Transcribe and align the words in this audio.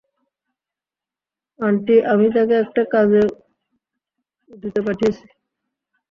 Aunty, 1.59 1.95
আমি 2.11 2.27
তাকে 2.35 2.55
একটা 2.63 2.81
কাজে 2.93 3.21
উটিতে 4.49 4.79
পাঠিয়েছি। 4.87 5.25